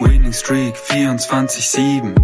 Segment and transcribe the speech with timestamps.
[0.00, 2.16] Winning Streak 24-7.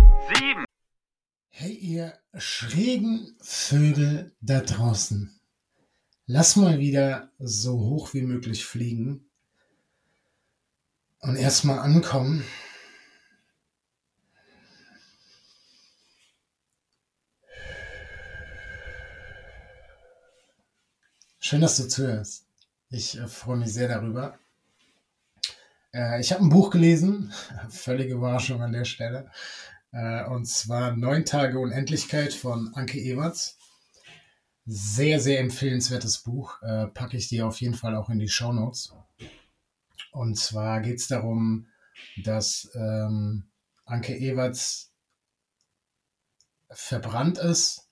[1.50, 5.38] Hey ihr schrägen Vögel da draußen.
[6.24, 9.28] Lass mal wieder so hoch wie möglich fliegen
[11.20, 12.44] und erstmal ankommen.
[21.38, 22.46] Schön, dass du zuhörst.
[22.88, 24.38] Ich äh, freue mich sehr darüber.
[25.96, 27.32] Äh, ich habe ein Buch gelesen,
[27.70, 29.30] völlige Überraschung an der Stelle.
[29.92, 33.58] Äh, und zwar Neun Tage Unendlichkeit von Anke Ewerts.
[34.66, 36.60] Sehr, sehr empfehlenswertes Buch.
[36.62, 38.92] Äh, packe ich dir auf jeden Fall auch in die Show Notes.
[40.12, 41.68] Und zwar geht es darum,
[42.22, 43.48] dass ähm,
[43.84, 44.92] Anke Ewerts
[46.68, 47.88] verbrannt ist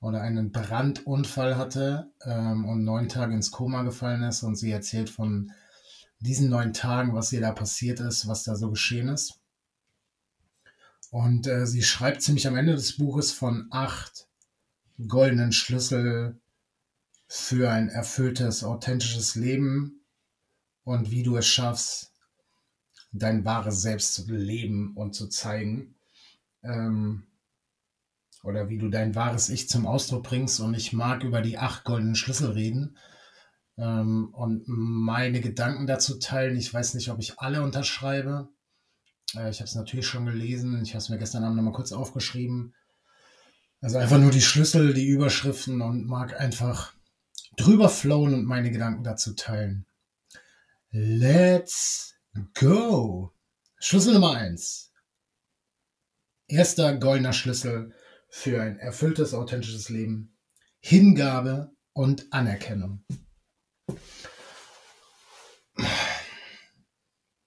[0.00, 4.42] oder einen Brandunfall hatte ähm, und neun Tage ins Koma gefallen ist.
[4.42, 5.52] Und sie erzählt von
[6.20, 9.40] diesen neun Tagen, was ihr da passiert ist, was da so geschehen ist.
[11.10, 14.28] Und äh, sie schreibt ziemlich am Ende des Buches von acht
[15.06, 16.40] goldenen Schlüssel
[17.26, 20.00] für ein erfülltes, authentisches Leben
[20.84, 22.12] und wie du es schaffst,
[23.12, 25.94] dein wahres Selbst zu leben und zu zeigen.
[26.62, 27.24] Ähm,
[28.42, 30.60] oder wie du dein wahres Ich zum Ausdruck bringst.
[30.60, 32.96] Und ich mag über die acht goldenen Schlüssel reden
[33.78, 36.56] ähm, und meine Gedanken dazu teilen.
[36.56, 38.48] Ich weiß nicht, ob ich alle unterschreibe.
[39.36, 40.82] Äh, ich habe es natürlich schon gelesen.
[40.82, 42.74] Ich habe es mir gestern Abend nochmal kurz aufgeschrieben.
[43.80, 46.92] Also einfach nur die Schlüssel, die Überschriften und mag einfach
[47.56, 49.86] drüber flowen und meine Gedanken dazu teilen.
[50.90, 52.16] Let's
[52.54, 53.32] go!
[53.78, 54.92] Schlüssel Nummer eins.
[56.48, 57.94] Erster goldener Schlüssel
[58.28, 60.36] für ein erfülltes, authentisches Leben.
[60.80, 63.04] Hingabe und Anerkennung.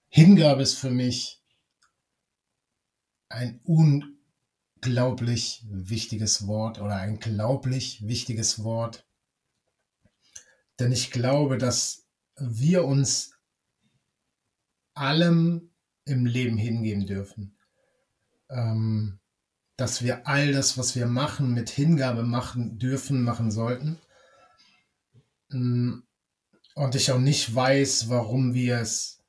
[0.10, 1.42] Hingabe ist für mich
[3.30, 9.08] ein unglaublich wichtiges Wort oder ein glaublich wichtiges Wort.
[10.80, 12.08] Denn ich glaube, dass
[12.38, 13.34] wir uns
[14.94, 15.72] allem
[16.06, 17.58] im Leben hingeben dürfen.
[18.50, 19.20] Ähm,
[19.78, 24.00] dass wir all das, was wir machen, mit Hingabe machen dürfen, machen sollten.
[25.50, 26.00] Mm,
[26.76, 29.22] und ich auch nicht weiß, warum wir es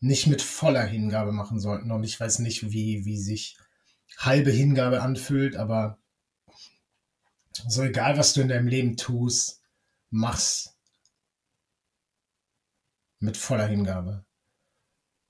[0.00, 1.90] nicht mit voller Hingabe machen sollten.
[1.90, 3.58] Und ich weiß nicht, wie, wie sich
[4.16, 5.98] halbe Hingabe anfühlt, aber
[7.68, 9.62] so egal, was du in deinem Leben tust,
[10.10, 10.76] mach's
[13.18, 14.24] mit voller Hingabe.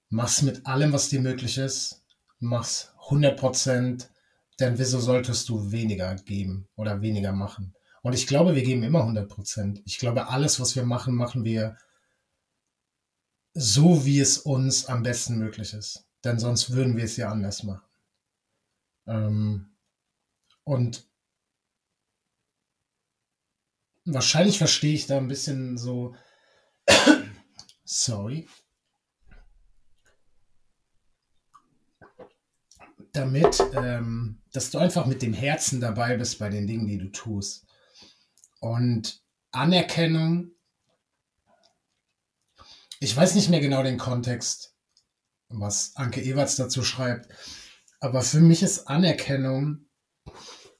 [0.08, 2.04] Mach's mit allem, was dir möglich ist.
[2.38, 4.10] Mach's 100 Prozent,
[4.60, 7.74] denn wieso solltest du weniger geben oder weniger machen?
[8.02, 9.82] Und ich glaube, wir geben immer 100 Prozent.
[9.84, 11.76] Ich glaube, alles, was wir machen, machen wir
[13.52, 16.06] so, wie es uns am besten möglich ist.
[16.24, 17.86] Denn sonst würden wir es ja anders machen.
[19.06, 19.76] Ähm,
[20.64, 21.08] und
[24.04, 26.14] wahrscheinlich verstehe ich da ein bisschen so,
[27.84, 28.48] sorry,
[33.12, 37.10] damit, ähm, dass du einfach mit dem Herzen dabei bist bei den Dingen, die du
[37.10, 37.66] tust.
[38.60, 40.52] Und Anerkennung
[43.02, 44.74] ich weiß nicht mehr genau den Kontext,
[45.48, 47.32] was Anke Ewerts dazu schreibt,
[47.98, 49.86] aber für mich ist Anerkennung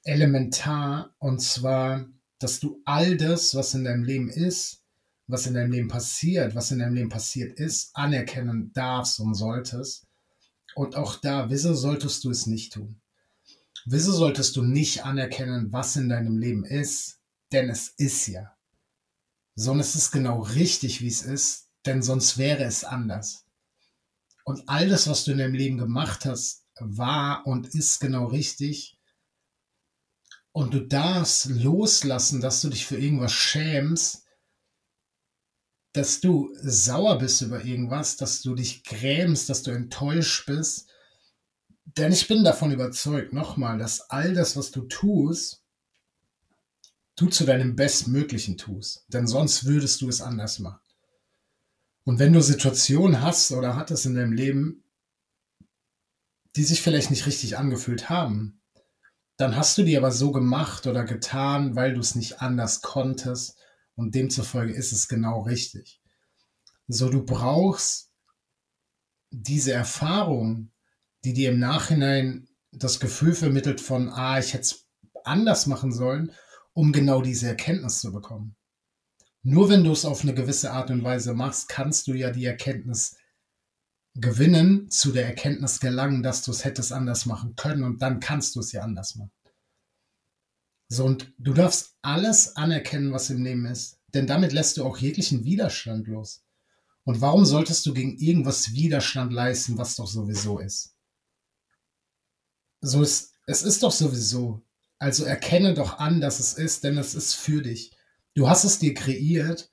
[0.05, 2.07] elementar und zwar,
[2.39, 4.85] dass du all das, was in deinem Leben ist,
[5.29, 10.07] was in deinem Leben passiert, was in deinem Leben passiert ist, anerkennen darfst und solltest.
[10.75, 13.01] Und auch da, wieso solltest du es nicht tun?
[13.87, 17.20] Wieso solltest du nicht anerkennen, was in deinem Leben ist?
[17.53, 18.57] Denn es ist ja.
[19.55, 23.45] Sondern es ist genau richtig, wie es ist, denn sonst wäre es anders.
[24.45, 28.99] Und all das, was du in deinem Leben gemacht hast, war und ist genau richtig,
[30.53, 34.25] Und du darfst loslassen, dass du dich für irgendwas schämst,
[35.93, 40.89] dass du sauer bist über irgendwas, dass du dich grämst, dass du enttäuscht bist.
[41.85, 45.60] Denn ich bin davon überzeugt, nochmal, dass all das, was du tust,
[47.21, 49.05] du zu deinem Bestmöglichen tust.
[49.09, 50.81] Denn sonst würdest du es anders machen.
[52.05, 54.85] Und wenn du Situationen hast oder hattest in deinem Leben,
[56.57, 58.61] die sich vielleicht nicht richtig angefühlt haben,
[59.37, 63.59] dann hast du die aber so gemacht oder getan, weil du es nicht anders konntest
[63.95, 66.03] und demzufolge ist es genau richtig.
[66.89, 68.11] So, du brauchst
[69.31, 70.73] diese Erfahrung,
[71.25, 74.87] die dir im Nachhinein das Gefühl vermittelt von, ah, ich hätte es
[75.25, 76.33] anders machen sollen,
[76.73, 78.57] um genau diese Erkenntnis zu bekommen.
[79.43, 82.45] Nur wenn du es auf eine gewisse Art und Weise machst, kannst du ja die
[82.45, 83.17] Erkenntnis
[84.15, 88.55] gewinnen, zu der Erkenntnis gelangen, dass du es hättest anders machen können und dann kannst
[88.57, 89.33] du es ja anders machen.
[90.89, 94.99] So, und du darfst alles anerkennen, was im Leben ist, denn damit lässt du auch
[94.99, 96.45] jeglichen Widerstand los.
[97.05, 100.97] Und warum solltest du gegen irgendwas Widerstand leisten, was doch sowieso ist?
[102.81, 104.63] So ist, es ist doch sowieso.
[105.01, 107.97] Also erkenne doch an, dass es ist, denn es ist für dich.
[108.35, 109.71] Du hast es dir kreiert.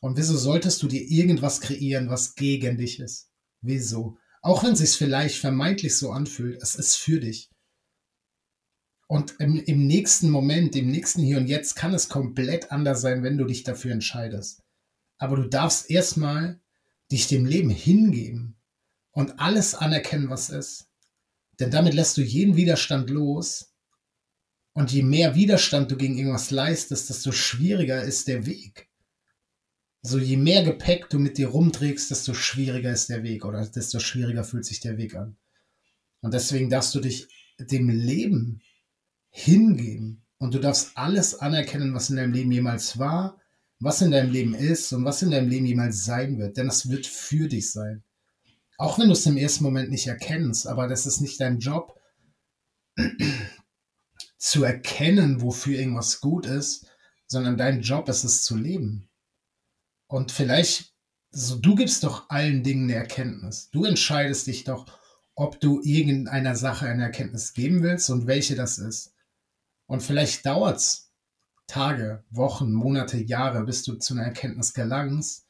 [0.00, 3.30] Und wieso solltest du dir irgendwas kreieren, was gegen dich ist?
[3.62, 4.18] Wieso?
[4.42, 7.50] Auch wenn es sich vielleicht vermeintlich so anfühlt, es ist für dich.
[9.08, 13.22] Und im, im nächsten Moment, im nächsten Hier und Jetzt kann es komplett anders sein,
[13.22, 14.62] wenn du dich dafür entscheidest.
[15.16, 16.60] Aber du darfst erstmal
[17.10, 18.56] dich dem Leben hingeben
[19.12, 20.90] und alles anerkennen, was ist.
[21.58, 23.72] Denn damit lässt du jeden Widerstand los.
[24.76, 28.90] Und je mehr Widerstand du gegen irgendwas leistest, desto schwieriger ist der Weg.
[30.02, 34.00] So je mehr Gepäck du mit dir rumträgst, desto schwieriger ist der Weg oder desto
[34.00, 35.38] schwieriger fühlt sich der Weg an.
[36.20, 37.26] Und deswegen darfst du dich
[37.58, 38.60] dem Leben
[39.30, 43.40] hingeben und du darfst alles anerkennen, was in deinem Leben jemals war,
[43.80, 46.90] was in deinem Leben ist und was in deinem Leben jemals sein wird, denn das
[46.90, 48.04] wird für dich sein.
[48.76, 51.98] Auch wenn du es im ersten Moment nicht erkennst, aber das ist nicht dein Job,
[54.38, 56.86] zu erkennen, wofür irgendwas gut ist,
[57.26, 59.08] sondern dein Job ist es zu leben.
[60.06, 60.94] Und vielleicht,
[61.30, 63.70] so, du gibst doch allen Dingen eine Erkenntnis.
[63.70, 64.86] Du entscheidest dich doch,
[65.34, 69.14] ob du irgendeiner Sache eine Erkenntnis geben willst und welche das ist.
[69.86, 71.12] Und vielleicht dauert es
[71.66, 75.46] Tage, Wochen, Monate, Jahre, bis du zu einer Erkenntnis gelangst.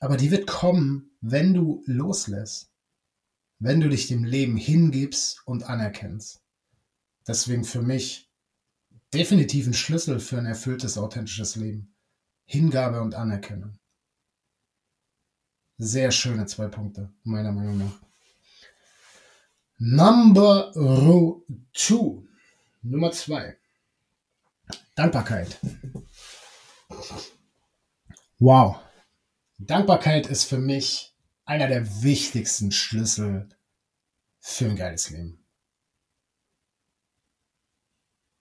[0.00, 2.70] Aber die wird kommen, wenn du loslässt.
[3.58, 6.40] Wenn du dich dem Leben hingibst und anerkennst.
[7.28, 8.32] Deswegen für mich
[9.12, 11.94] definitiv ein Schlüssel für ein erfülltes, authentisches Leben.
[12.46, 13.78] Hingabe und Anerkennung.
[15.76, 18.00] Sehr schöne zwei Punkte, meiner Meinung nach.
[19.76, 20.72] Number
[21.74, 22.26] two.
[22.82, 23.58] Nummer zwei.
[24.96, 25.60] Dankbarkeit.
[28.38, 28.80] Wow.
[29.58, 31.14] Dankbarkeit ist für mich
[31.44, 33.48] einer der wichtigsten Schlüssel
[34.40, 35.44] für ein geiles Leben.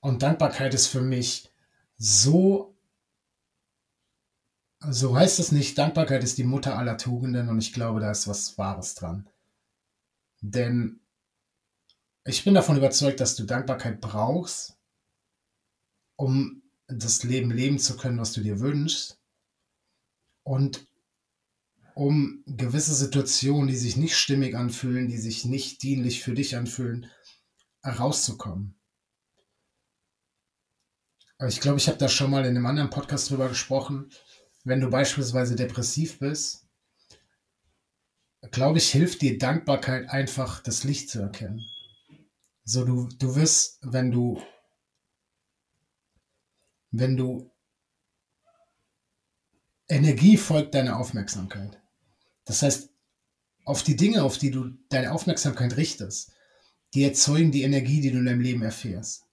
[0.07, 1.51] Und Dankbarkeit ist für mich
[1.97, 2.73] so,
[4.79, 8.25] so heißt es nicht, Dankbarkeit ist die Mutter aller Tugenden und ich glaube, da ist
[8.25, 9.27] was Wahres dran.
[10.39, 11.01] Denn
[12.23, 14.77] ich bin davon überzeugt, dass du Dankbarkeit brauchst,
[16.15, 19.19] um das Leben leben zu können, was du dir wünschst.
[20.43, 20.87] Und
[21.95, 27.07] um gewisse Situationen, die sich nicht stimmig anfühlen, die sich nicht dienlich für dich anfühlen,
[27.81, 28.76] herauszukommen.
[31.45, 34.09] Ich glaube, ich habe da schon mal in einem anderen Podcast drüber gesprochen.
[34.63, 36.67] Wenn du beispielsweise depressiv bist,
[38.51, 41.63] glaube ich, hilft dir Dankbarkeit einfach, das Licht zu erkennen.
[42.63, 44.41] So, du, du wirst, wenn du,
[46.91, 47.51] wenn du
[49.87, 51.79] Energie folgt deiner Aufmerksamkeit.
[52.45, 52.89] Das heißt,
[53.63, 56.31] auf die Dinge, auf die du deine Aufmerksamkeit richtest,
[56.93, 59.25] die erzeugen die Energie, die du in deinem Leben erfährst.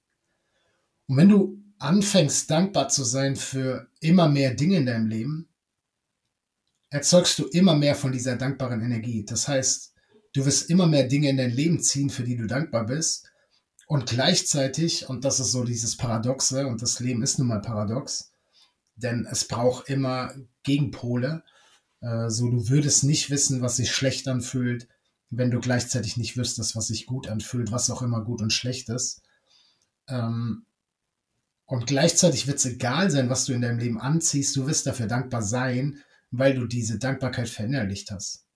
[1.06, 5.48] Und wenn du anfängst dankbar zu sein für immer mehr Dinge in deinem Leben,
[6.90, 9.24] erzeugst du immer mehr von dieser dankbaren Energie.
[9.24, 9.92] Das heißt,
[10.32, 13.30] du wirst immer mehr Dinge in dein Leben ziehen, für die du dankbar bist.
[13.86, 18.32] Und gleichzeitig, und das ist so dieses Paradoxe, und das Leben ist nun mal paradox,
[18.96, 21.42] denn es braucht immer Gegenpole.
[22.00, 24.88] Äh, so, du würdest nicht wissen, was sich schlecht anfühlt,
[25.28, 28.88] wenn du gleichzeitig nicht wüsstest, was sich gut anfühlt, was auch immer gut und schlecht
[28.88, 29.20] ist.
[30.08, 30.64] Ähm,
[31.66, 34.54] und gleichzeitig wird es egal sein, was du in deinem Leben anziehst.
[34.56, 38.47] Du wirst dafür dankbar sein, weil du diese Dankbarkeit verinnerlicht hast.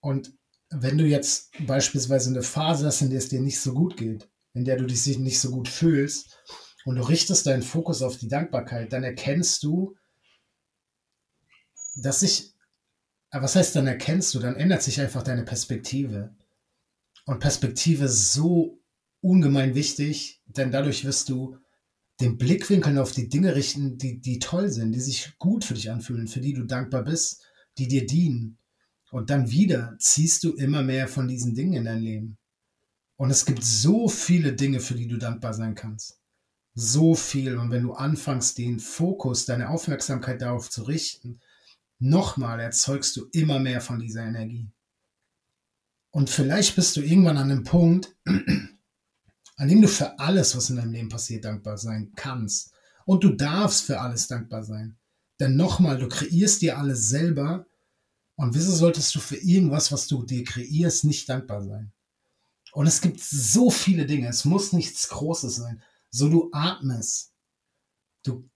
[0.00, 0.32] Und
[0.70, 4.30] wenn du jetzt beispielsweise eine Phase hast, in der es dir nicht so gut geht,
[4.54, 6.38] in der du dich nicht so gut fühlst
[6.84, 9.96] und du richtest deinen Fokus auf die Dankbarkeit, dann erkennst du,
[11.96, 12.54] dass sich,
[13.30, 16.34] was heißt dann erkennst du, dann ändert sich einfach deine Perspektive.
[17.26, 18.80] Und Perspektive ist so
[19.20, 21.58] ungemein wichtig, denn dadurch wirst du
[22.20, 25.90] den Blickwinkel auf die Dinge richten, die, die toll sind, die sich gut für dich
[25.90, 27.42] anfühlen, für die du dankbar bist,
[27.78, 28.58] die dir dienen.
[29.10, 32.38] Und dann wieder ziehst du immer mehr von diesen Dingen in dein Leben.
[33.16, 36.20] Und es gibt so viele Dinge, für die du dankbar sein kannst.
[36.74, 37.58] So viel.
[37.58, 41.40] Und wenn du anfängst, den Fokus, deine Aufmerksamkeit darauf zu richten,
[41.98, 44.70] nochmal erzeugst du immer mehr von dieser Energie.
[46.10, 48.16] Und vielleicht bist du irgendwann an einem Punkt,
[49.60, 52.72] an dem du für alles, was in deinem Leben passiert, dankbar sein kannst.
[53.04, 54.96] Und du darfst für alles dankbar sein.
[55.38, 57.66] Denn nochmal, du kreierst dir alles selber.
[58.36, 61.92] Und wieso solltest du für irgendwas, was du dir kreierst, nicht dankbar sein?
[62.72, 64.28] Und es gibt so viele Dinge.
[64.28, 65.82] Es muss nichts Großes sein.
[66.10, 67.34] So du atmest.
[68.22, 68.48] Du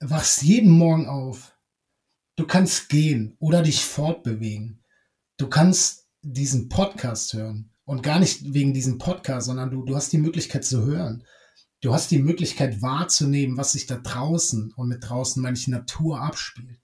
[0.00, 1.56] wachst jeden Morgen auf.
[2.36, 4.84] Du kannst gehen oder dich fortbewegen.
[5.38, 7.71] Du kannst diesen Podcast hören.
[7.84, 11.24] Und gar nicht wegen diesem Podcast, sondern du, du hast die Möglichkeit zu hören.
[11.80, 16.20] Du hast die Möglichkeit wahrzunehmen, was sich da draußen, und mit draußen meine ich Natur,
[16.20, 16.80] abspielt.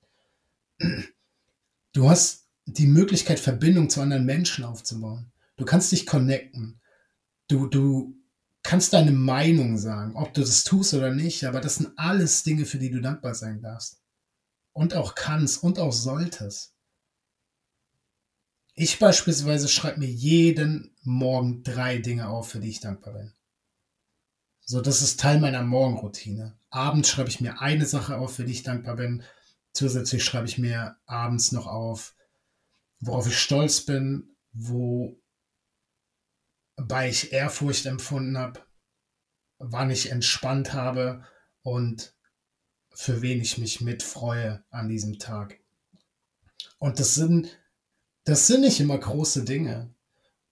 [1.93, 5.33] Du hast die Möglichkeit, Verbindung zu anderen Menschen aufzubauen.
[5.57, 6.81] Du kannst dich connecten.
[7.49, 8.17] Du, du
[8.63, 12.67] kannst deine Meinung sagen, ob du das tust oder nicht, aber das sind alles Dinge,
[12.67, 14.03] für die du dankbar sein darfst.
[14.73, 16.75] Und auch kannst und auch solltest.
[18.81, 23.33] Ich beispielsweise schreibe mir jeden Morgen drei Dinge auf, für die ich dankbar bin.
[24.61, 26.57] So, das ist Teil meiner Morgenroutine.
[26.71, 29.25] Abends schreibe ich mir eine Sache auf, für die ich dankbar bin.
[29.73, 32.15] Zusätzlich schreibe ich mir abends noch auf,
[33.01, 35.19] worauf ich stolz bin, wobei
[37.09, 38.65] ich Ehrfurcht empfunden habe,
[39.59, 41.27] wann ich entspannt habe
[41.63, 42.15] und
[42.95, 45.59] für wen ich mich mitfreue an diesem Tag.
[46.79, 47.59] Und das sind
[48.29, 49.95] das sind nicht immer große Dinge.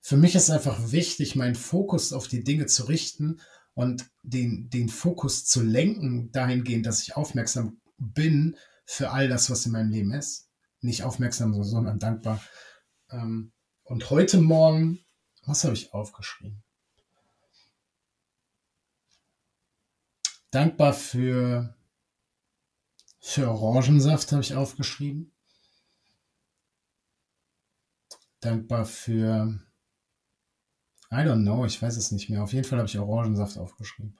[0.00, 3.42] Für mich ist einfach wichtig, meinen Fokus auf die Dinge zu richten
[3.74, 8.56] und den, den Fokus zu lenken, dahingehend, dass ich aufmerksam bin
[8.86, 10.48] für all das, was in meinem Leben ist.
[10.80, 12.42] Nicht aufmerksam, sondern dankbar.
[13.10, 13.52] Ähm,
[13.84, 15.00] und heute Morgen,
[15.44, 16.62] was habe ich aufgeschrieben?
[20.50, 21.76] Dankbar für,
[23.20, 25.35] für Orangensaft habe ich aufgeschrieben
[28.40, 29.60] dankbar für,
[31.10, 32.42] I don't know, ich weiß es nicht mehr.
[32.42, 34.18] Auf jeden Fall habe ich Orangensaft aufgeschrieben.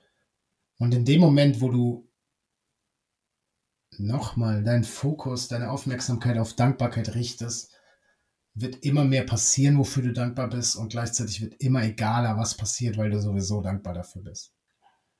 [0.79, 2.11] Und in dem Moment, wo du
[3.99, 7.73] nochmal deinen Fokus, deine Aufmerksamkeit auf Dankbarkeit richtest,
[8.55, 12.97] wird immer mehr passieren, wofür du dankbar bist und gleichzeitig wird immer egaler, was passiert,
[12.97, 14.55] weil du sowieso dankbar dafür bist.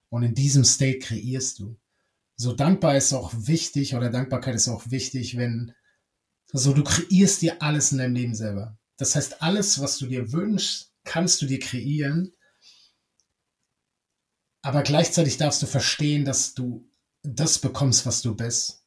[0.09, 1.79] Und in diesem State kreierst du.
[2.37, 5.73] So dankbar ist auch wichtig oder Dankbarkeit ist auch wichtig, wenn
[6.53, 8.79] so du kreierst dir alles in deinem Leben selber.
[8.97, 12.33] Das heißt, alles, was du dir wünschst, kannst du dir kreieren.
[14.63, 16.89] Aber gleichzeitig darfst du verstehen, dass du
[17.23, 18.85] das bekommst, was du bist.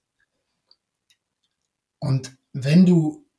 [1.99, 3.29] Und wenn du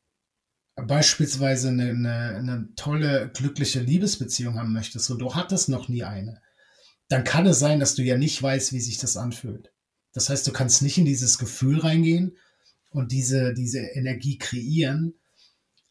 [0.77, 6.41] beispielsweise eine, eine, eine, tolle, glückliche Liebesbeziehung haben möchtest und du hattest noch nie eine,
[7.09, 9.73] dann kann es sein, dass du ja nicht weißt, wie sich das anfühlt.
[10.13, 12.37] Das heißt, du kannst nicht in dieses Gefühl reingehen
[12.91, 15.20] und diese, diese Energie kreieren,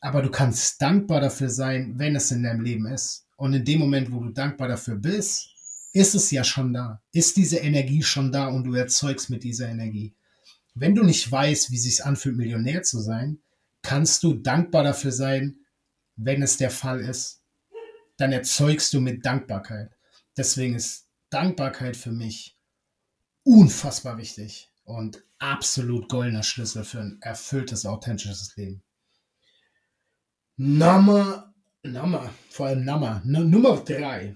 [0.01, 3.25] aber du kannst dankbar dafür sein, wenn es in deinem Leben ist.
[3.35, 5.49] Und in dem Moment, wo du dankbar dafür bist,
[5.93, 7.01] ist es ja schon da.
[7.11, 10.13] Ist diese Energie schon da und du erzeugst mit dieser Energie.
[10.75, 13.39] Wenn du nicht weißt, wie es sich anfühlt, Millionär zu sein,
[13.81, 15.57] kannst du dankbar dafür sein,
[16.15, 17.41] wenn es der Fall ist.
[18.17, 19.91] Dann erzeugst du mit Dankbarkeit.
[20.37, 22.57] Deswegen ist Dankbarkeit für mich
[23.43, 28.81] unfassbar wichtig und absolut goldener Schlüssel für ein erfülltes, authentisches Leben.
[30.61, 34.35] Nummer, Nummer, vor allem Nummer, Nummer drei.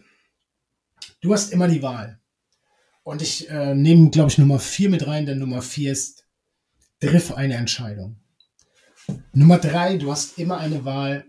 [1.19, 2.21] Du hast immer die Wahl.
[3.03, 6.25] Und ich äh, nehme, glaube ich, Nummer vier mit rein, denn Nummer vier ist,
[7.01, 8.21] triff eine Entscheidung.
[9.33, 11.25] Nummer drei, du hast immer eine Wahl.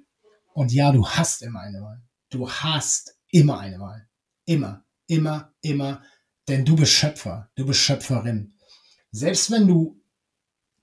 [0.53, 2.01] Und ja, du hast immer eine Wahl.
[2.31, 4.09] Du hast immer eine Wahl.
[4.45, 6.05] Immer, immer, immer.
[6.47, 8.55] Denn du bist Schöpfer, du bist Schöpferin.
[9.11, 10.01] Selbst wenn du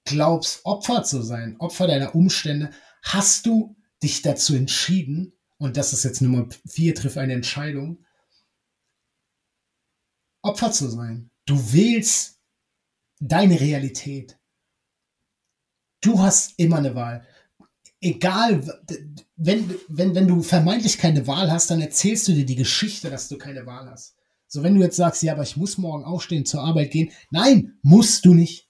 [0.03, 2.71] glaubst, Opfer zu sein, Opfer deiner Umstände,
[3.03, 8.03] hast du dich dazu entschieden, und das ist jetzt Nummer vier, triff eine Entscheidung,
[10.43, 11.29] Opfer zu sein.
[11.45, 12.39] Du wählst
[13.19, 14.39] deine Realität.
[16.01, 17.27] Du hast immer eine Wahl.
[18.01, 18.61] egal,
[19.35, 23.29] wenn, wenn, wenn du vermeintlich keine Wahl hast, dann erzählst du dir die Geschichte, dass
[23.29, 24.15] du keine Wahl hast.
[24.47, 27.11] So, wenn du jetzt sagst, ja, aber ich muss morgen aufstehen, zur Arbeit gehen.
[27.29, 28.69] Nein, musst du nicht.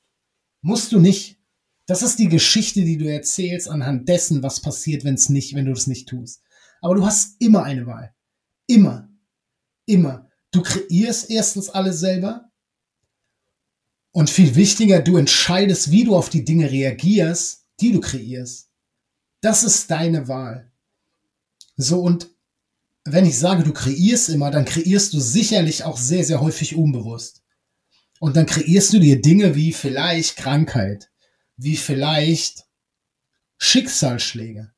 [0.62, 1.41] Musst du nicht.
[1.88, 5.66] Das ist die Geschichte, die du erzählst anhand dessen, was passiert, wenn es nicht, wenn
[5.66, 6.42] du das nicht tust.
[6.82, 8.14] Aber du hast immer eine Wahl.
[8.68, 9.10] Immer.
[9.86, 10.30] Immer.
[10.52, 12.50] Du kreierst erstens alles selber.
[14.12, 18.70] Und viel wichtiger, du entscheidest, wie du auf die Dinge reagierst, die du kreierst.
[19.42, 20.72] Das ist deine Wahl.
[21.78, 22.30] So, und
[23.06, 27.42] wenn ich sage, du kreierst immer, dann kreierst du sicherlich auch sehr, sehr häufig unbewusst.
[28.20, 31.11] Und dann kreierst du dir Dinge wie vielleicht Krankheit,
[31.58, 32.66] wie vielleicht
[33.58, 34.72] Schicksalsschläge.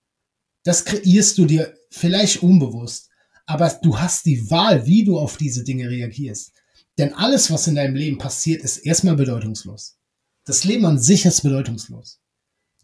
[0.63, 3.09] Das kreierst du dir vielleicht unbewusst,
[3.45, 6.53] aber du hast die Wahl, wie du auf diese Dinge reagierst.
[6.97, 9.97] Denn alles, was in deinem Leben passiert, ist erstmal bedeutungslos.
[10.45, 12.19] Das Leben an sich ist bedeutungslos.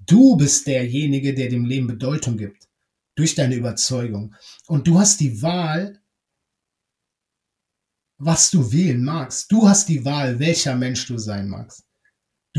[0.05, 2.67] Du bist derjenige, der dem Leben Bedeutung gibt.
[3.15, 4.33] Durch deine Überzeugung.
[4.67, 6.01] Und du hast die Wahl,
[8.17, 9.51] was du wählen magst.
[9.51, 11.83] Du hast die Wahl, welcher Mensch du sein magst.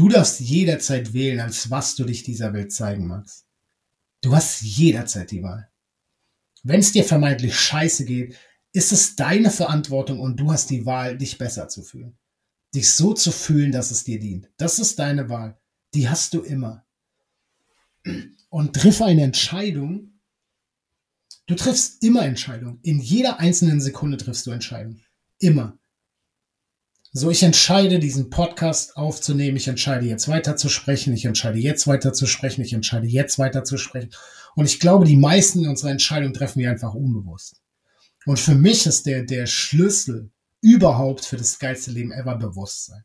[0.01, 3.45] Du darfst jederzeit wählen, als was du dich dieser Welt zeigen magst.
[4.23, 5.71] Du hast jederzeit die Wahl.
[6.63, 8.35] Wenn es dir vermeintlich scheiße geht,
[8.73, 12.17] ist es deine Verantwortung und du hast die Wahl, dich besser zu fühlen.
[12.75, 14.49] Dich so zu fühlen, dass es dir dient.
[14.57, 15.61] Das ist deine Wahl.
[15.93, 16.87] Die hast du immer
[18.49, 20.19] und triff eine Entscheidung.
[21.45, 22.79] Du triffst immer Entscheidungen.
[22.85, 25.05] In jeder einzelnen Sekunde triffst du Entscheidungen.
[25.41, 25.79] Immer.
[27.13, 29.57] So, ich entscheide, diesen Podcast aufzunehmen.
[29.57, 31.13] Ich entscheide jetzt weiter zu sprechen.
[31.13, 32.63] Ich entscheide jetzt weiter zu sprechen.
[32.63, 34.11] Ich entscheide jetzt weiter zu sprechen.
[34.55, 37.61] Und ich glaube, die meisten unserer Entscheidungen treffen wir einfach unbewusst.
[38.27, 43.03] Und für mich ist der, der Schlüssel überhaupt für das geilste Leben ever Bewusstsein.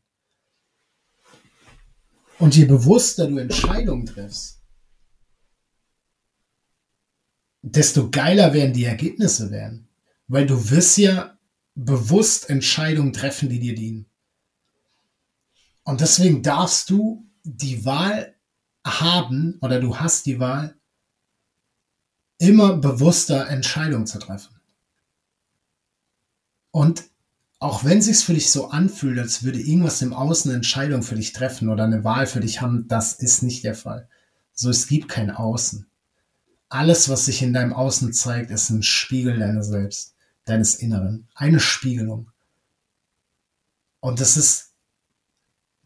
[2.38, 4.60] Und je bewusster du Entscheidungen triffst,
[7.62, 9.88] desto geiler werden die Ergebnisse werden.
[10.28, 11.35] Weil du wirst ja
[11.76, 14.06] bewusst Entscheidungen treffen, die dir dienen.
[15.84, 18.34] Und deswegen darfst du die Wahl
[18.84, 20.76] haben oder du hast die Wahl,
[22.38, 24.60] immer bewusster Entscheidungen zu treffen.
[26.72, 27.04] Und
[27.60, 31.32] auch wenn sich's für dich so anfühlt, als würde irgendwas im Außen Entscheidung für dich
[31.32, 34.08] treffen oder eine Wahl für dich haben, das ist nicht der Fall.
[34.52, 35.86] So, es gibt kein Außen
[36.68, 40.15] alles, was sich in deinem Außen zeigt, ist ein Spiegel deines Selbst,
[40.46, 41.28] deines Inneren.
[41.34, 42.30] Eine Spiegelung.
[44.00, 44.72] Und das ist,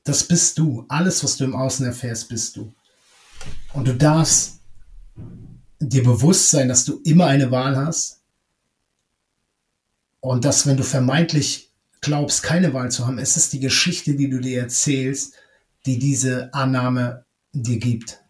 [0.05, 0.85] das bist du.
[0.89, 2.73] Alles, was du im Außen erfährst, bist du.
[3.73, 4.61] Und du darfst
[5.81, 8.21] dir bewusst sein, dass du immer eine Wahl hast.
[10.21, 14.29] Und dass, wenn du vermeintlich glaubst, keine Wahl zu haben, ist es die Geschichte, die
[14.29, 15.35] du dir erzählst,
[15.87, 18.23] die diese Annahme dir gibt.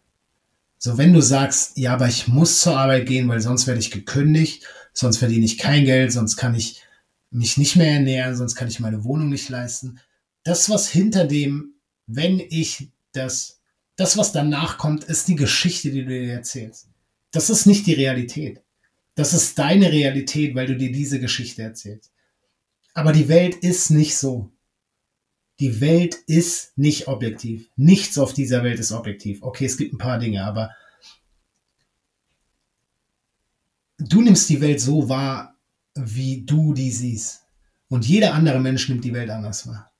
[0.78, 3.90] So, wenn du sagst, ja, aber ich muss zur Arbeit gehen, weil sonst werde ich
[3.90, 6.82] gekündigt, sonst verdiene ich kein Geld, sonst kann ich
[7.30, 10.00] mich nicht mehr ernähren, sonst kann ich meine Wohnung nicht leisten.
[10.42, 11.74] Das, was hinter dem,
[12.06, 13.60] wenn ich das,
[13.96, 16.88] das, was danach kommt, ist die Geschichte, die du dir erzählst.
[17.30, 18.62] Das ist nicht die Realität.
[19.14, 22.10] Das ist deine Realität, weil du dir diese Geschichte erzählst.
[22.94, 24.50] Aber die Welt ist nicht so.
[25.60, 27.68] Die Welt ist nicht objektiv.
[27.76, 29.42] Nichts auf dieser Welt ist objektiv.
[29.42, 30.70] Okay, es gibt ein paar Dinge, aber
[34.00, 35.56] du nimmst die Welt so wahr,
[35.94, 37.42] wie du die siehst.
[37.88, 39.92] Und jeder andere Mensch nimmt die Welt anders wahr.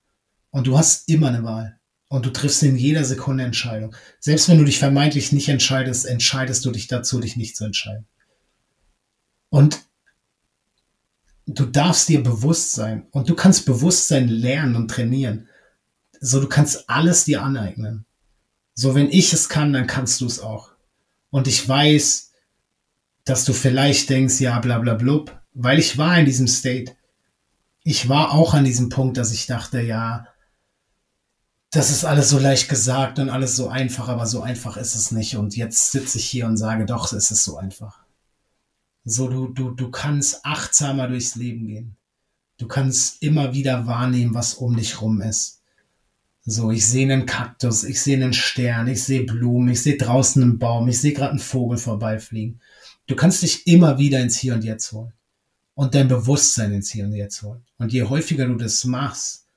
[0.51, 1.79] Und du hast immer eine Wahl.
[2.09, 3.95] Und du triffst in jeder Sekunde Entscheidung.
[4.19, 8.07] Selbst wenn du dich vermeintlich nicht entscheidest, entscheidest du dich dazu, dich nicht zu entscheiden.
[9.49, 9.81] Und
[11.47, 13.07] du darfst dir bewusst sein.
[13.11, 15.49] Und du kannst Bewusstsein lernen und trainieren.
[16.21, 18.07] So, du kannst alles dir aneignen.
[18.75, 20.73] So, wenn ich es kann, dann kannst du es auch.
[21.31, 22.30] Und ich weiß,
[23.25, 26.97] dass du vielleicht denkst, ja, bla bla blub, weil ich war in diesem State.
[27.83, 30.27] Ich war auch an diesem Punkt, dass ich dachte, ja,
[31.71, 35.13] das ist alles so leicht gesagt und alles so einfach, aber so einfach ist es
[35.13, 35.37] nicht.
[35.37, 38.01] Und jetzt sitze ich hier und sage, doch, es ist so einfach.
[39.05, 41.97] So, du, du, du kannst achtsamer durchs Leben gehen.
[42.59, 45.63] Du kannst immer wieder wahrnehmen, was um dich rum ist.
[46.45, 50.43] So, ich sehe einen Kaktus, ich sehe einen Stern, ich sehe Blumen, ich sehe draußen
[50.43, 52.61] einen Baum, ich sehe gerade einen Vogel vorbeifliegen.
[53.11, 55.13] Du kannst dich immer wieder ins Hier und Jetzt holen
[55.75, 57.67] und dein Bewusstsein ins Hier und Jetzt holen.
[57.77, 59.49] Und je häufiger du das machst,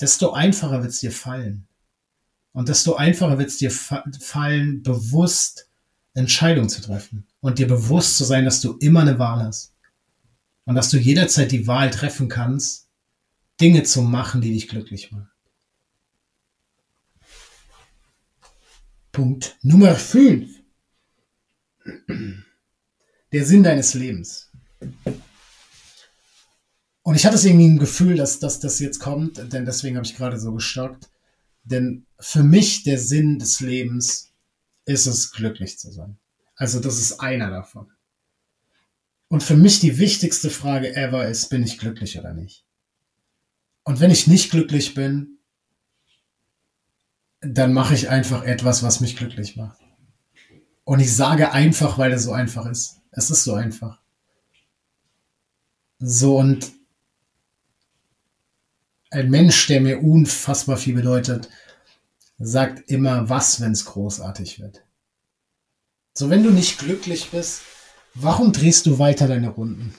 [0.00, 1.66] desto einfacher wird es dir fallen.
[2.52, 5.68] Und desto einfacher wird es dir fa fallen, bewusst
[6.12, 9.74] Entscheidungen zu treffen und dir bewusst zu sein, dass du immer eine Wahl hast.
[10.64, 12.88] Und dass du jederzeit die Wahl treffen kannst,
[13.60, 15.30] Dinge zu machen, die dich glücklich machen.
[19.10, 20.62] Punkt Nummer 5.
[23.34, 24.48] Der Sinn deines Lebens.
[27.02, 30.06] Und ich hatte es irgendwie ein Gefühl, dass, dass das jetzt kommt, denn deswegen habe
[30.06, 31.10] ich gerade so gestockt.
[31.64, 34.32] Denn für mich der Sinn des Lebens
[34.84, 36.16] ist es, glücklich zu sein.
[36.54, 37.90] Also das ist einer davon.
[39.26, 42.64] Und für mich die wichtigste Frage ever ist, bin ich glücklich oder nicht?
[43.82, 45.38] Und wenn ich nicht glücklich bin,
[47.40, 49.80] dann mache ich einfach etwas, was mich glücklich macht.
[50.84, 53.00] Und ich sage einfach, weil es so einfach ist.
[53.16, 54.00] Es ist so einfach.
[55.98, 56.72] So und
[59.10, 61.48] ein Mensch, der mir unfassbar viel bedeutet,
[62.38, 64.82] sagt immer was, wenn es großartig wird.
[66.14, 67.62] So, wenn du nicht glücklich bist,
[68.14, 69.94] warum drehst du weiter deine Runden?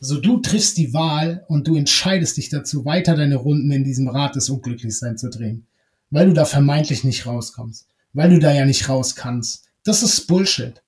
[0.00, 4.08] So, du triffst die Wahl und du entscheidest dich dazu, weiter deine Runden in diesem
[4.08, 5.66] Rad des Unglücklichseins zu drehen.
[6.10, 7.86] Weil du da vermeintlich nicht rauskommst.
[8.12, 9.66] Weil du da ja nicht raus kannst.
[9.84, 10.82] Das ist Bullshit.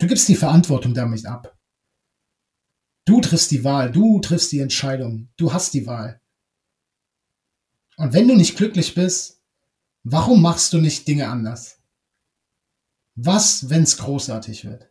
[0.00, 1.56] Du gibst die Verantwortung damit ab.
[3.04, 6.20] Du triffst die Wahl, du triffst die Entscheidung, du hast die Wahl.
[7.96, 9.42] Und wenn du nicht glücklich bist,
[10.02, 11.80] warum machst du nicht Dinge anders?
[13.14, 14.88] Was, wenn es großartig wird?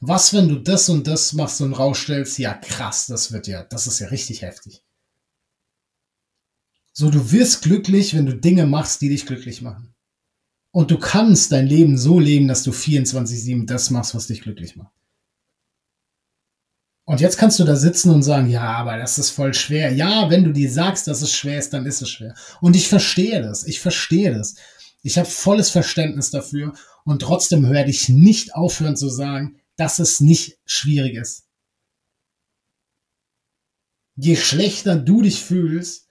[0.00, 3.86] Was, wenn du das und das machst und rausstellst, ja krass, das wird ja, das
[3.86, 4.84] ist ja richtig heftig.
[6.92, 9.93] So, du wirst glücklich, wenn du Dinge machst, die dich glücklich machen.
[10.74, 14.74] Und du kannst dein Leben so leben, dass du 24-7 das machst, was dich glücklich
[14.74, 14.92] macht.
[17.04, 19.92] Und jetzt kannst du da sitzen und sagen, ja, aber das ist voll schwer.
[19.92, 22.34] Ja, wenn du dir sagst, dass es schwer ist, dann ist es schwer.
[22.60, 23.62] Und ich verstehe das.
[23.62, 24.56] Ich verstehe das.
[25.02, 26.74] Ich habe volles Verständnis dafür.
[27.04, 31.46] Und trotzdem werde ich nicht aufhören zu sagen, dass es nicht schwierig ist.
[34.16, 36.08] Je schlechter du dich fühlst,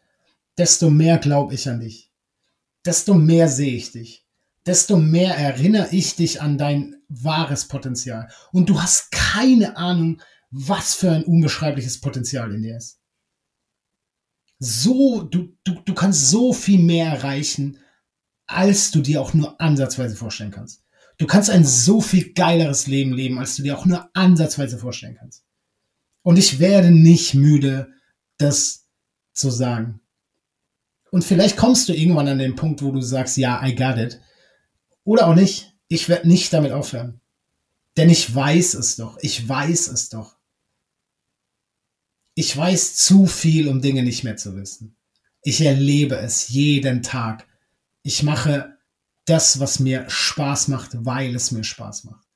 [0.57, 2.13] desto mehr glaube ich an dich.
[2.85, 4.22] Desto mehr sehe ich dich.
[4.65, 8.29] Desto mehr erinnere ich dich an dein wahres Potenzial.
[8.51, 10.21] Und du hast keine Ahnung,
[10.51, 12.99] was für ein unbeschreibliches Potenzial in dir ist.
[14.59, 17.79] So, du, du, du kannst so viel mehr erreichen,
[18.45, 20.83] als du dir auch nur ansatzweise vorstellen kannst.
[21.17, 25.17] Du kannst ein so viel geileres Leben leben, als du dir auch nur ansatzweise vorstellen
[25.19, 25.43] kannst.
[26.21, 27.91] Und ich werde nicht müde,
[28.37, 28.87] das
[29.33, 29.99] zu sagen.
[31.11, 34.19] Und vielleicht kommst du irgendwann an den Punkt, wo du sagst, ja, I got it.
[35.03, 35.75] Oder auch nicht.
[35.87, 37.21] Ich werde nicht damit aufhören.
[37.97, 39.17] Denn ich weiß es doch.
[39.21, 40.37] Ich weiß es doch.
[42.35, 44.95] Ich weiß zu viel, um Dinge nicht mehr zu wissen.
[45.43, 47.47] Ich erlebe es jeden Tag.
[48.01, 48.77] Ich mache
[49.25, 52.27] das, was mir Spaß macht, weil es mir Spaß macht.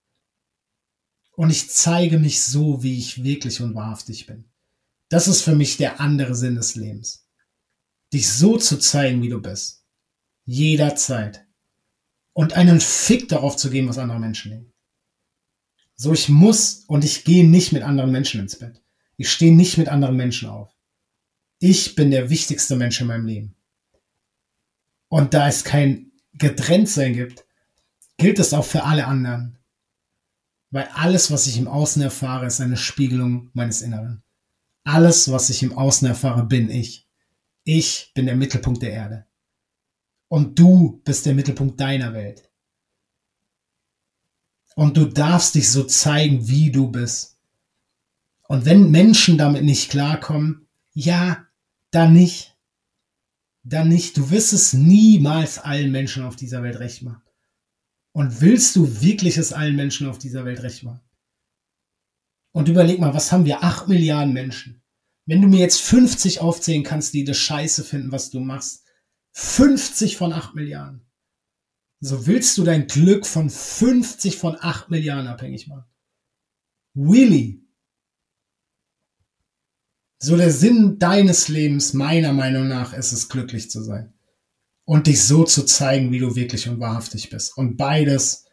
[1.36, 4.46] Und ich zeige mich so, wie ich wirklich und wahrhaftig bin.
[5.10, 7.28] Das ist für mich der andere Sinn des Lebens.
[8.14, 9.86] Dich so zu zeigen, wie du bist.
[10.46, 11.47] Jederzeit.
[12.38, 14.72] Und einen Fick darauf zu geben, was andere Menschen nehmen.
[15.96, 18.80] So, ich muss und ich gehe nicht mit anderen Menschen ins Bett.
[19.16, 20.70] Ich stehe nicht mit anderen Menschen auf.
[21.58, 23.56] Ich bin der wichtigste Mensch in meinem Leben.
[25.10, 27.44] Und da es kein Getrenntsein gibt,
[28.18, 29.58] gilt es auch für alle anderen.
[30.70, 34.22] Weil alles, was ich im Außen erfahre, ist eine Spiegelung meines Inneren.
[34.84, 37.08] Alles, was ich im Außen erfahre, bin ich.
[37.64, 39.27] Ich bin der Mittelpunkt der Erde.
[40.28, 42.50] Und du bist der Mittelpunkt deiner Welt.
[44.76, 47.40] Und du darfst dich so zeigen, wie du bist.
[48.48, 51.48] Und wenn Menschen damit nicht klarkommen, ja,
[51.92, 52.56] dann nicht.
[53.64, 54.18] Dann nicht.
[54.18, 57.24] Du wirst es niemals allen Menschen auf dieser Welt recht machen.
[58.14, 61.02] Und willst du wirklich es allen Menschen auf dieser Welt recht machen?
[62.52, 63.64] Und überleg mal, was haben wir?
[63.64, 64.82] Acht Milliarden Menschen.
[65.28, 68.87] Wenn du mir jetzt 50 aufzählen kannst, die das Scheiße finden, was du machst,
[69.40, 71.06] 50 von acht Milliarden.
[72.00, 75.86] So willst du dein Glück von 50 von acht Milliarden abhängig machen.
[76.96, 77.62] Really?
[80.18, 84.12] So der Sinn deines Lebens, meiner Meinung nach, ist es, glücklich zu sein.
[84.86, 87.56] Und dich so zu zeigen, wie du wirklich und wahrhaftig bist.
[87.58, 88.46] Und beides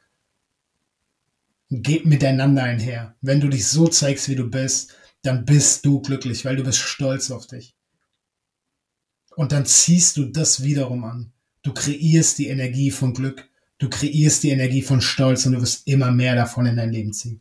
[1.71, 3.17] geht miteinander einher.
[3.23, 6.81] Wenn du dich so zeigst, wie du bist, dann bist du glücklich, weil du bist
[6.81, 7.74] stolz auf dich.
[9.37, 11.33] Und dann ziehst du das wiederum an.
[11.63, 13.49] Du kreierst die Energie von Glück.
[13.79, 17.13] Du kreierst die Energie von Stolz und du wirst immer mehr davon in dein Leben
[17.13, 17.41] ziehen.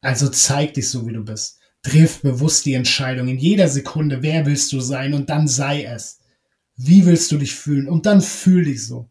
[0.00, 1.58] Also zeig dich so, wie du bist.
[1.82, 6.20] Triff bewusst die Entscheidung in jeder Sekunde, wer willst du sein und dann sei es.
[6.76, 9.10] Wie willst du dich fühlen und dann fühl dich so.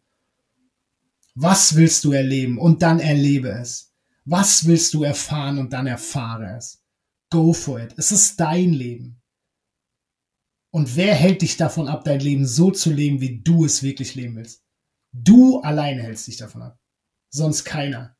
[1.34, 3.92] Was willst du erleben und dann erlebe es.
[4.24, 6.82] Was willst du erfahren und dann erfahre es.
[7.30, 7.94] Go for it.
[7.96, 9.21] Es ist dein Leben.
[10.72, 14.14] Und wer hält dich davon ab, dein Leben so zu leben, wie du es wirklich
[14.14, 14.64] leben willst?
[15.12, 16.80] Du alleine hältst dich davon ab.
[17.28, 18.16] sonst keiner.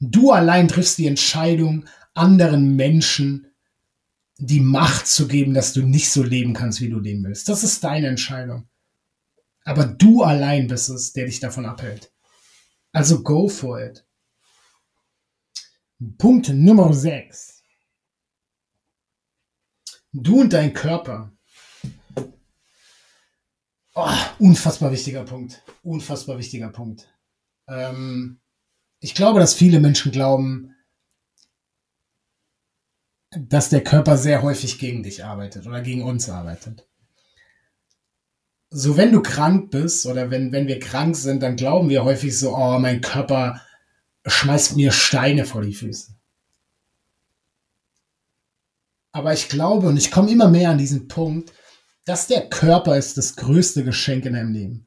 [0.00, 3.54] Du allein triffst die Entscheidung, anderen Menschen
[4.38, 7.48] die Macht zu geben, dass du nicht so leben kannst, wie du leben willst.
[7.48, 8.68] Das ist deine Entscheidung.
[9.64, 12.12] Aber du allein bist es, der dich davon abhält.
[12.92, 14.06] Also go for it.
[16.16, 17.62] Punkt Nummer 6.
[20.12, 21.32] Du und dein Körper.
[24.00, 24.08] Oh,
[24.38, 25.60] unfassbar wichtiger Punkt.
[25.82, 27.12] Unfassbar wichtiger Punkt.
[27.66, 28.38] Ähm,
[29.00, 30.76] ich glaube, dass viele Menschen glauben,
[33.36, 36.86] dass der Körper sehr häufig gegen dich arbeitet oder gegen uns arbeitet.
[38.70, 42.38] So, wenn du krank bist oder wenn, wenn wir krank sind, dann glauben wir häufig
[42.38, 43.60] so, oh, mein Körper
[44.24, 46.14] schmeißt mir Steine vor die Füße.
[49.10, 51.52] Aber ich glaube, und ich komme immer mehr an diesen Punkt,
[52.08, 54.86] dass der Körper ist das größte Geschenk in deinem Leben.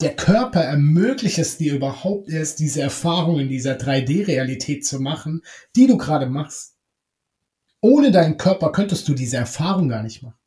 [0.00, 5.42] Der Körper ermöglicht es dir überhaupt erst, diese Erfahrung in dieser 3D-Realität zu machen,
[5.76, 6.76] die du gerade machst.
[7.82, 10.38] Ohne deinen Körper könntest du diese Erfahrung gar nicht machen.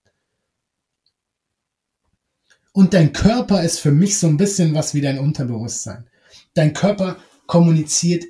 [2.71, 6.09] Und dein Körper ist für mich so ein bisschen was wie dein Unterbewusstsein.
[6.55, 8.23] Dein Körper kommuniziert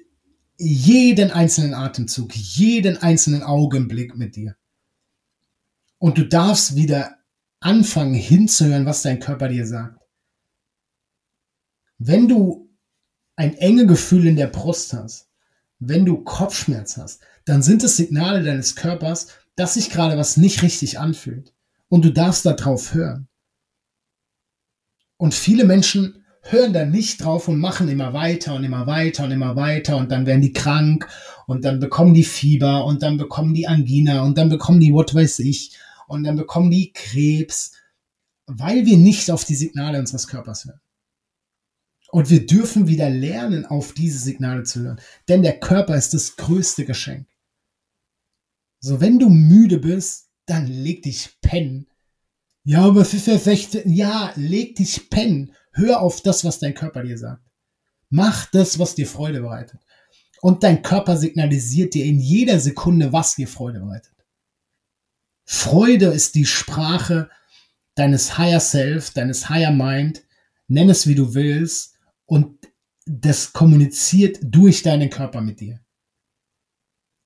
[0.58, 4.58] jeden einzelnen Atemzug, jeden einzelnen Augenblick mit dir.
[6.00, 7.21] Und du darfst wieder
[7.62, 10.02] anfangen hinzuhören, was dein Körper dir sagt.
[11.98, 12.70] Wenn du
[13.36, 15.30] ein enge Gefühl in der Brust hast,
[15.80, 20.62] wenn du Kopfschmerz hast, dann sind es Signale deines Körpers, dass sich gerade was nicht
[20.64, 21.54] richtig anfühlt.
[21.88, 23.28] Und du darfst darauf hören.
[25.18, 29.32] Und viele Menschen hören da nicht drauf und machen immer weiter und immer weiter und
[29.32, 31.08] immer weiter und dann werden die krank
[31.46, 35.14] und dann bekommen die Fieber und dann bekommen die Angina und dann bekommen die what
[35.14, 35.78] weiß ich
[36.12, 37.72] und dann bekommen die Krebs,
[38.46, 40.82] weil wir nicht auf die Signale unseres Körpers hören.
[42.12, 45.00] Und wir dürfen wieder lernen, auf diese Signale zu hören.
[45.30, 47.28] Denn der Körper ist das größte Geschenk.
[48.82, 51.88] So, wenn du müde bist, dann leg dich pennen.
[52.64, 53.90] Ja, aber es ist ja 16.
[53.94, 55.54] Ja, leg dich pennen.
[55.72, 57.42] Hör auf das, was dein Körper dir sagt.
[58.10, 59.80] Mach das, was dir Freude bereitet.
[60.42, 64.11] Und dein Körper signalisiert dir in jeder Sekunde, was dir Freude bereitet.
[65.54, 67.30] Freude ist die Sprache
[67.96, 70.24] deines Higher Self, deines Higher Mind.
[70.70, 72.70] Nenn es, wie du willst und
[73.06, 75.82] das kommuniziert durch deinen Körper mit dir.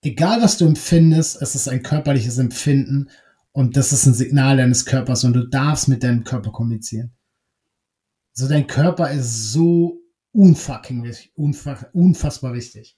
[0.01, 3.11] Egal was du empfindest, es ist ein körperliches Empfinden
[3.51, 7.11] und das ist ein Signal deines Körpers und du darfst mit deinem Körper kommunizieren.
[8.33, 11.13] So dein Körper ist so unfucking
[11.93, 12.97] unfassbar wichtig.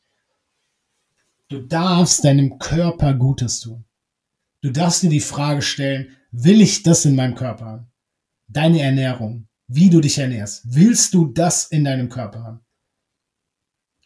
[1.50, 3.84] Du darfst deinem Körper Gutes tun.
[4.62, 7.91] Du darfst dir die Frage stellen, will ich das in meinem Körper haben?
[8.48, 10.63] Deine Ernährung, wie du dich ernährst.
[10.65, 12.60] Willst du das in deinem Körper haben?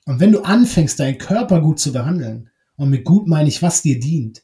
[0.05, 3.83] Und wenn du anfängst, deinen Körper gut zu behandeln, und mit gut meine ich, was
[3.83, 4.43] dir dient,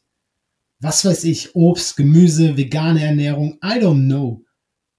[0.80, 4.44] was weiß ich, Obst, Gemüse, vegane Ernährung, I don't know,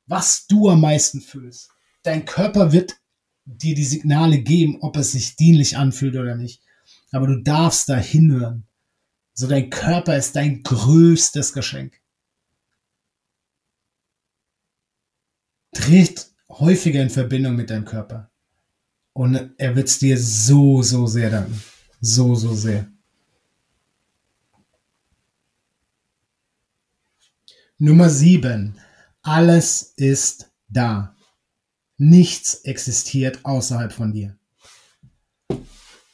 [0.07, 1.69] was du am meisten fühlst.
[2.03, 2.97] Dein Körper wird
[3.45, 6.61] dir die Signale geben, ob es sich dienlich anfühlt oder nicht.
[7.11, 8.67] Aber du darfst da hinhören.
[9.39, 12.01] So dein Körper ist dein größtes Geschenk.
[15.71, 18.29] tritt häufiger in Verbindung mit deinem Körper.
[19.13, 21.63] Und er wird es dir so, so sehr danken.
[22.01, 22.91] So, so sehr.
[27.77, 28.77] Nummer sieben.
[29.21, 31.15] Alles ist da.
[31.97, 34.37] Nichts existiert außerhalb von dir.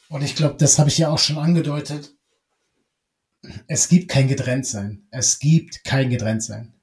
[0.08, 2.15] Und ich glaube, das habe ich ja auch schon angedeutet.
[3.68, 5.06] Es gibt kein Getrenntsein.
[5.10, 6.74] Es gibt kein Getrenntsein.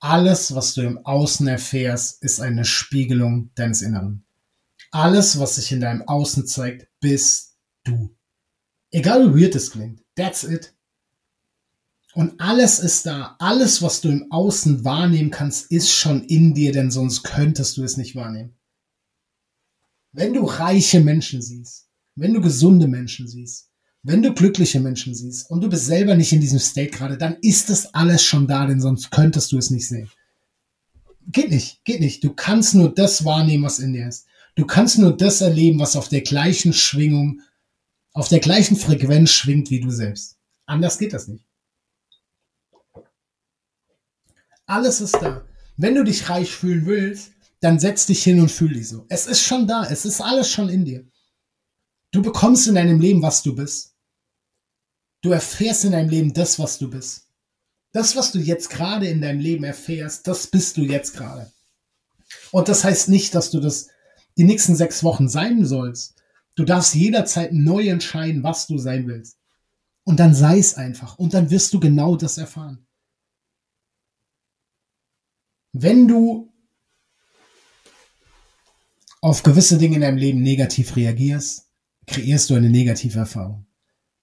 [0.00, 4.24] Alles, was du im Außen erfährst, ist eine Spiegelung deines Inneren.
[4.90, 8.14] Alles, was sich in deinem Außen zeigt, bist du.
[8.90, 10.02] Egal wie weird es klingt.
[10.14, 10.74] That's it.
[12.14, 13.34] Und alles ist da.
[13.40, 17.82] Alles, was du im Außen wahrnehmen kannst, ist schon in dir, denn sonst könntest du
[17.82, 18.54] es nicht wahrnehmen.
[20.12, 23.70] Wenn du reiche Menschen siehst, wenn du gesunde Menschen siehst,
[24.04, 27.38] wenn du glückliche Menschen siehst und du bist selber nicht in diesem State gerade, dann
[27.40, 30.10] ist das alles schon da, denn sonst könntest du es nicht sehen.
[31.26, 32.22] Geht nicht, geht nicht.
[32.22, 34.26] Du kannst nur das wahrnehmen, was in dir ist.
[34.56, 37.40] Du kannst nur das erleben, was auf der gleichen Schwingung,
[38.12, 40.36] auf der gleichen Frequenz schwingt wie du selbst.
[40.66, 41.46] Anders geht das nicht.
[44.66, 45.46] Alles ist da.
[45.78, 49.06] Wenn du dich reich fühlen willst, dann setz dich hin und fühl dich so.
[49.08, 49.86] Es ist schon da.
[49.86, 51.06] Es ist alles schon in dir.
[52.10, 53.93] Du bekommst in deinem Leben, was du bist.
[55.24, 57.30] Du erfährst in deinem Leben das, was du bist.
[57.92, 61.50] Das, was du jetzt gerade in deinem Leben erfährst, das bist du jetzt gerade.
[62.52, 63.88] Und das heißt nicht, dass du das
[64.36, 66.22] die nächsten sechs Wochen sein sollst.
[66.56, 69.38] Du darfst jederzeit neu entscheiden, was du sein willst.
[70.02, 71.16] Und dann sei es einfach.
[71.16, 72.86] Und dann wirst du genau das erfahren.
[75.72, 76.52] Wenn du
[79.22, 81.70] auf gewisse Dinge in deinem Leben negativ reagierst,
[82.06, 83.64] kreierst du eine negative Erfahrung.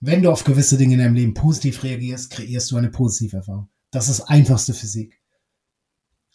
[0.04, 3.70] Wenn du auf gewisse Dinge in deinem Leben positiv reagierst, kreierst du eine positive Erfahrung.
[3.92, 5.22] Das ist einfachste Physik.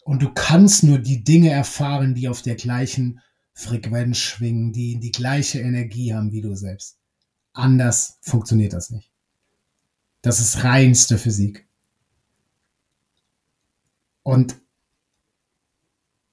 [0.05, 3.19] Und du kannst nur die Dinge erfahren, die auf der gleichen
[3.53, 6.97] Frequenz schwingen, die die gleiche Energie haben wie du selbst.
[7.51, 9.11] Anders funktioniert das nicht.
[10.21, 11.67] Das ist reinste Physik.
[14.23, 14.55] Und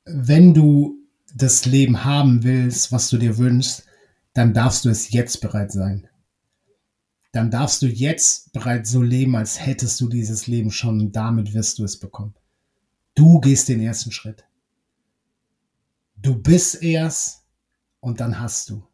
[0.04, 0.98] wenn du
[1.34, 3.86] das Leben haben willst, was du dir wünschst,
[4.34, 6.08] dann darfst du es jetzt bereit sein.
[7.34, 11.52] Dann darfst du jetzt bereits so leben, als hättest du dieses Leben schon und damit
[11.52, 12.36] wirst du es bekommen.
[13.16, 14.44] Du gehst den ersten Schritt.
[16.14, 17.42] Du bist erst
[17.98, 18.86] und dann hast du.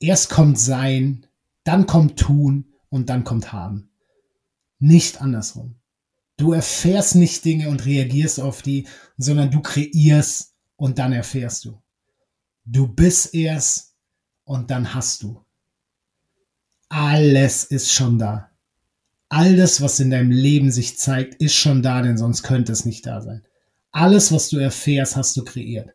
[0.00, 1.26] Erst kommt Sein,
[1.64, 3.90] dann kommt Tun und dann kommt Haben.
[4.78, 5.74] Nicht andersrum.
[6.38, 11.82] Du erfährst nicht Dinge und reagierst auf die, sondern du kreierst und dann erfährst du.
[12.64, 13.96] Du bist erst
[14.44, 15.43] und dann hast du.
[16.94, 18.50] Alles ist schon da
[19.34, 22.84] all das, was in deinem Leben sich zeigt, ist schon da, denn sonst könnte es
[22.84, 23.42] nicht da sein.
[23.90, 25.90] Alles, was du erfährst, hast du kreiert.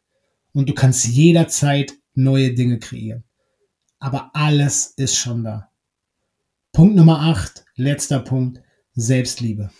[0.53, 3.23] Und du kannst jederzeit neue Dinge kreieren.
[3.99, 5.71] Aber alles ist schon da.
[6.73, 8.61] Punkt Nummer 8, letzter Punkt,
[8.93, 9.71] Selbstliebe.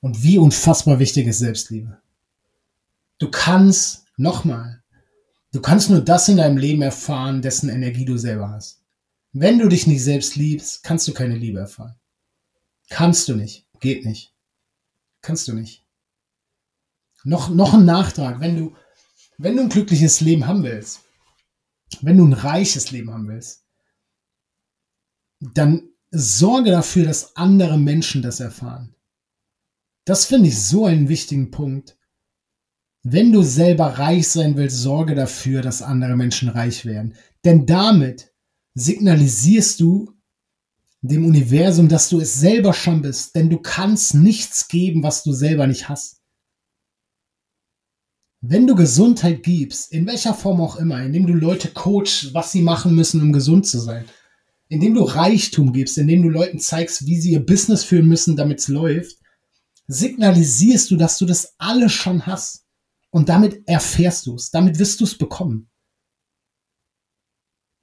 [0.00, 1.98] Und wie unfassbar wichtig ist Selbstliebe.
[3.18, 4.82] Du kannst, nochmal,
[5.52, 8.77] du kannst nur das in deinem Leben erfahren, dessen Energie du selber hast.
[9.32, 11.98] Wenn du dich nicht selbst liebst, kannst du keine Liebe erfahren.
[12.88, 13.66] Kannst du nicht.
[13.80, 14.34] Geht nicht.
[15.20, 15.84] Kannst du nicht.
[17.24, 18.40] Noch, noch ein Nachtrag.
[18.40, 18.76] Wenn du,
[19.36, 21.00] wenn du ein glückliches Leben haben willst,
[22.00, 23.64] wenn du ein reiches Leben haben willst,
[25.40, 28.94] dann sorge dafür, dass andere Menschen das erfahren.
[30.04, 31.98] Das finde ich so einen wichtigen Punkt.
[33.02, 37.14] Wenn du selber reich sein willst, sorge dafür, dass andere Menschen reich werden.
[37.44, 38.32] Denn damit
[38.78, 40.12] signalisierst du
[41.00, 45.32] dem Universum, dass du es selber schon bist, denn du kannst nichts geben, was du
[45.32, 46.20] selber nicht hast.
[48.40, 52.62] Wenn du Gesundheit gibst, in welcher Form auch immer, indem du Leute coachst, was sie
[52.62, 54.04] machen müssen, um gesund zu sein,
[54.68, 58.60] indem du Reichtum gibst, indem du Leuten zeigst, wie sie ihr Business führen müssen, damit
[58.60, 59.16] es läuft,
[59.88, 62.64] signalisierst du, dass du das alles schon hast.
[63.10, 65.68] Und damit erfährst du es, damit wirst du es bekommen.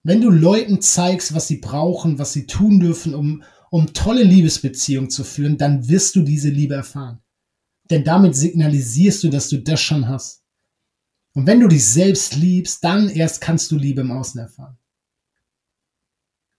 [0.05, 3.41] Wenn du Leuten zeigst, was sie brauchen, was sie tun dürfen, um,
[3.71, 7.23] um tolle Liebesbeziehungen zu führen, dann wirst du diese Liebe erfahren.
[7.89, 10.43] Denn damit signalisierst du, dass du das schon hast.
[11.33, 14.77] Und wenn du dich selbst liebst, dann erst kannst du Liebe im Außen erfahren.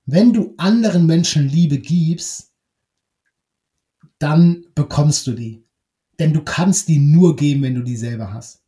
[0.07, 2.53] Wenn du anderen Menschen Liebe gibst,
[4.19, 5.65] dann bekommst du die.
[6.19, 8.66] Denn du kannst die nur geben, wenn du die selber hast.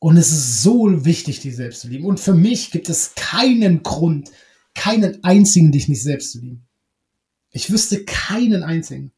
[0.00, 2.04] Und es ist so wichtig, dich selbst zu lieben.
[2.04, 4.30] Und für mich gibt es keinen Grund,
[4.74, 6.68] keinen einzigen, dich nicht selbst zu lieben.
[7.50, 9.12] Ich wüsste keinen einzigen.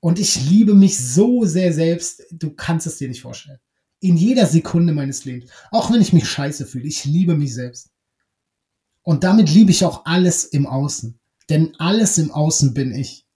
[0.00, 3.58] Und ich liebe mich so sehr selbst, du kannst es dir nicht vorstellen.
[4.00, 5.50] In jeder Sekunde meines Lebens.
[5.70, 7.90] Auch wenn ich mich scheiße fühle, ich liebe mich selbst.
[9.02, 11.18] Und damit liebe ich auch alles im Außen.
[11.48, 13.26] Denn alles im Außen bin ich.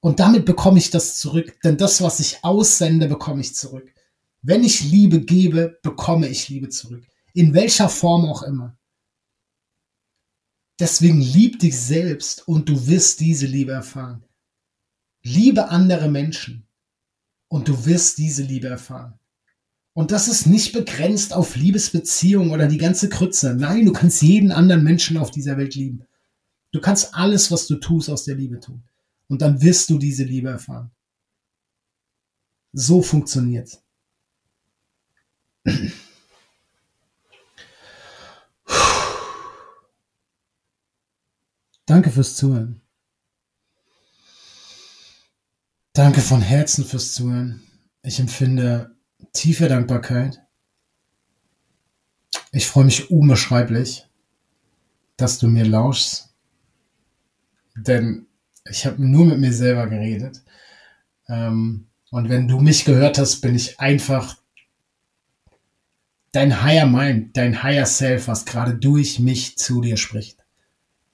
[0.00, 1.58] Und damit bekomme ich das zurück.
[1.64, 3.92] Denn das, was ich aussende, bekomme ich zurück.
[4.46, 7.02] Wenn ich Liebe gebe, bekomme ich Liebe zurück.
[7.32, 8.78] In welcher Form auch immer.
[10.78, 14.22] Deswegen lieb dich selbst und du wirst diese Liebe erfahren.
[15.22, 16.68] Liebe andere Menschen
[17.48, 19.18] und du wirst diese Liebe erfahren.
[19.94, 23.54] Und das ist nicht begrenzt auf Liebesbeziehungen oder die ganze Krütze.
[23.54, 26.04] Nein, du kannst jeden anderen Menschen auf dieser Welt lieben.
[26.70, 28.82] Du kannst alles, was du tust, aus der Liebe tun.
[29.28, 30.90] Und dann wirst du diese Liebe erfahren.
[32.72, 33.83] So funktioniert's.
[41.86, 42.80] Danke fürs Zuhören.
[45.92, 47.62] Danke von Herzen fürs Zuhören.
[48.02, 48.96] Ich empfinde
[49.32, 50.42] tiefe Dankbarkeit.
[52.52, 54.06] Ich freue mich unbeschreiblich,
[55.16, 56.34] dass du mir lauschst.
[57.76, 58.26] Denn
[58.68, 60.42] ich habe nur mit mir selber geredet.
[61.28, 64.36] Ähm, und wenn du mich gehört hast, bin ich einfach
[66.34, 70.38] dein Higher Mind, dein Higher Self, was gerade durch mich zu dir spricht.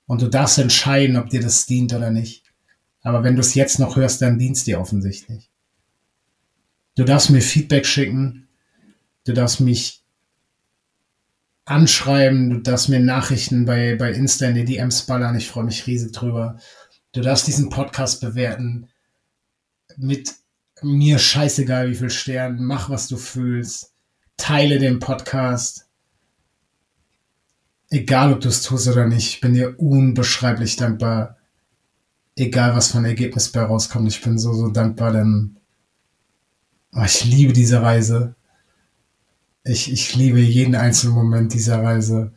[0.07, 2.45] Und du darfst entscheiden, ob dir das dient oder nicht.
[3.03, 5.51] Aber wenn du es jetzt noch hörst, dann dient es dir offensichtlich.
[6.97, 8.49] Du darfst mir Feedback schicken.
[9.25, 10.03] Du darfst mich
[11.67, 15.37] anschreiben, du darfst mir Nachrichten bei, bei Insta in die DMs ballern.
[15.37, 16.59] Ich freue mich riesig drüber.
[17.13, 18.89] Du darfst diesen Podcast bewerten.
[19.97, 20.35] Mit
[20.83, 22.65] mir scheißegal, wie viel Stern.
[22.65, 23.93] Mach, was du fühlst.
[24.41, 25.87] Teile den Podcast.
[27.91, 29.29] Egal, ob du es tust oder nicht.
[29.29, 31.37] Ich bin dir unbeschreiblich dankbar.
[32.37, 34.09] Egal, was ein Ergebnis bei rauskommt.
[34.09, 35.57] Ich bin so, so dankbar, denn
[36.93, 38.35] oh, ich liebe diese Reise.
[39.63, 42.33] Ich, ich liebe jeden einzelnen Moment dieser Reise.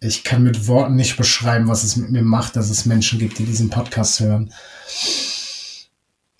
[0.00, 3.38] Ich kann mit Worten nicht beschreiben, was es mit mir macht, dass es Menschen gibt,
[3.38, 4.52] die diesen Podcast hören.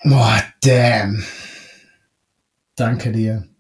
[0.03, 1.25] Boah, damn.
[2.75, 3.54] Danke dir.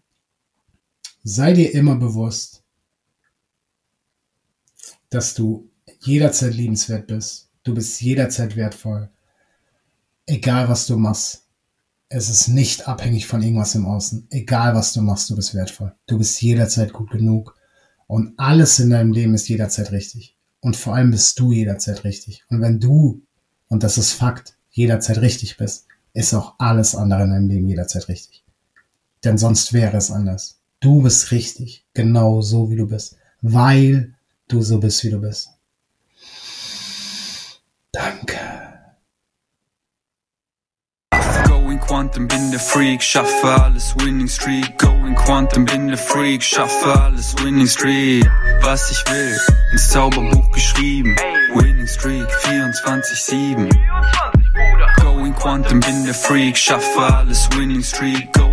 [1.26, 2.62] Sei dir immer bewusst,
[5.08, 5.70] dass du
[6.00, 7.48] jederzeit liebenswert bist.
[7.62, 9.08] Du bist jederzeit wertvoll.
[10.26, 11.46] Egal was du machst.
[12.10, 14.26] Es ist nicht abhängig von irgendwas im Außen.
[14.30, 15.94] Egal was du machst, du bist wertvoll.
[16.06, 17.56] Du bist jederzeit gut genug.
[18.06, 20.36] Und alles in deinem Leben ist jederzeit richtig.
[20.60, 22.44] Und vor allem bist du jederzeit richtig.
[22.50, 23.22] Und wenn du,
[23.68, 28.08] und das ist Fakt, jederzeit richtig bist, ist auch alles andere in deinem Leben jederzeit
[28.08, 28.44] richtig.
[29.24, 30.60] Denn sonst wäre es anders.
[30.84, 34.12] Du bist richtig, genau so wie du bist, weil
[34.48, 35.48] du so bist, wie du bist.
[37.90, 38.38] Danke.
[41.46, 44.76] Going Quantum, bin der Freak, schaffe alles Winning Streak.
[44.76, 48.30] Going Quantum, bin der Freak, schaffe alles Winning Streak.
[48.60, 49.38] Was ich will,
[49.72, 51.16] ins Zauberbuch geschrieben.
[51.54, 53.70] Winning Streak 24-7.
[55.00, 58.30] Going Quantum, bin der Freak, schaffe alles Winning Streak.